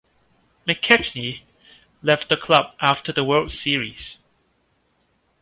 [0.67, 1.43] McKechnie
[2.01, 4.17] left the club after the World Series.